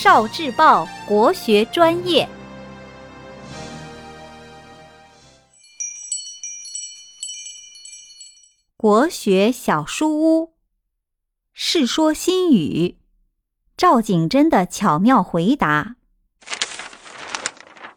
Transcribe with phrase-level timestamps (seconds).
[0.00, 2.24] 少智报国学专业，
[8.76, 10.44] 《国学小书屋》
[11.52, 12.94] 《世说新语》，
[13.76, 15.96] 赵景真的巧妙回答。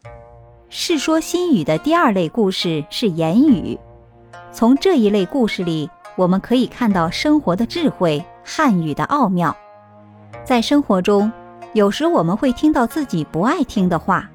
[0.68, 3.78] 《世说新语》的第二类故事是言语，
[4.52, 9.56] 从这一类故事里，我们可以看到生活的智慧、汉语的奥妙。
[10.44, 11.30] 在生活中，
[11.74, 14.28] 有时我们会听到自己不爱听的话，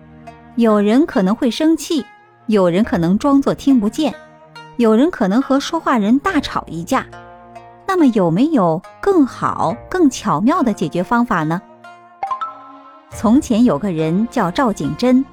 [0.55, 2.03] 有人可能会生气，
[2.47, 4.13] 有人可能装作听不见，
[4.77, 7.05] 有人可能和说话人大吵一架。
[7.85, 11.61] 那么，有没有更好、更巧妙的解决方法呢？
[13.11, 15.23] 从前有个人叫赵景真，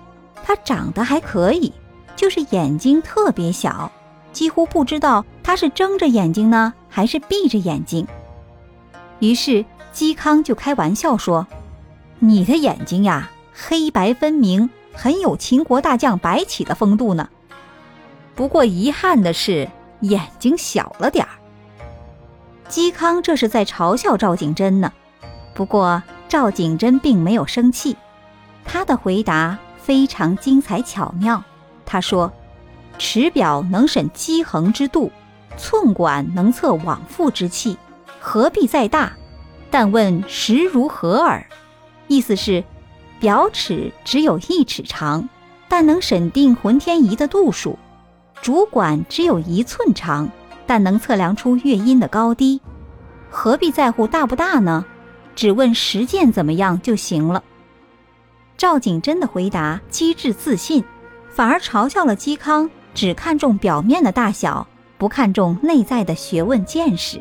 [0.44, 1.72] 他长得还可以，
[2.14, 3.90] 就是眼睛特别小，
[4.30, 8.06] 几乎不知道他是睁着眼睛呢，还是闭着眼睛。
[9.20, 9.64] 于是。
[9.94, 11.46] 嵇康就开玩笑说
[12.26, 17.28] ：“你的眼睛呀，黑白分明，很有秦国大将白起的风度呢。
[18.34, 19.68] 不过遗憾的是，
[20.00, 21.32] 眼睛小了点儿。”
[22.70, 24.90] 嵇康这是在嘲笑赵景真呢。
[25.54, 27.94] 不过赵景真并没有生气，
[28.64, 31.44] 他的回答非常精彩巧妙。
[31.84, 32.32] 他说
[32.96, 35.12] ：“尺表能审机衡之度，
[35.58, 37.76] 寸管能测往复之气，
[38.18, 39.12] 何必再大？”
[39.70, 41.46] 但问实如何耳？
[42.06, 42.62] 意思是，
[43.18, 45.28] 表尺只有一尺长，
[45.68, 47.76] 但能审定浑天仪的度数；
[48.42, 50.28] 主管只有一寸长，
[50.66, 52.60] 但能测量出乐音的高低。
[53.30, 54.84] 何必在乎大不大呢？
[55.34, 57.42] 只问实践怎么样就行了。
[58.56, 60.84] 赵景真的回答机智自信，
[61.28, 64.64] 反而嘲笑了嵇康只看重表面的大小，
[64.96, 67.20] 不看重内在的学问见识。